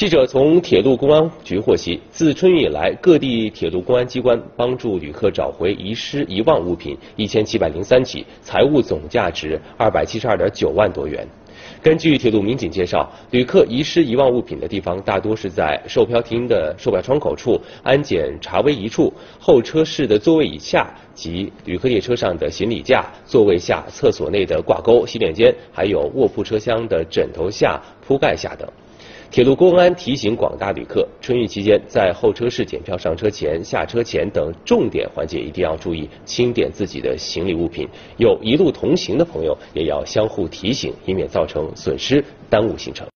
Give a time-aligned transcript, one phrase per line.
[0.00, 11.28] 记者从铁路公安局获悉，自春运以来，各地铁路公安机关帮助旅客找回遗失、遗忘物品一千七百零三起，财物总价值二百七十二点九万多元。
[11.82, 28.66] 根据铁路民警介绍，旅客遗失、遗忘物品的地方大多是在售票厅的售票窗口处、安检查危仪处、候车室的座位以下及旅客列车上的行李架、座位下、厕所内的挂钩、洗脸间，还有卧铺车厢的枕头下、铺盖下等。
[29.30, 37.88] 铁路公安提醒广大旅客，春运期间在候车室检票、上车前、下车前等重点环节一定要注意清点自己的行李物品。
[38.16, 43.06] 有一路同行的朋友也要相互提醒，以免造成损失，耽误行程。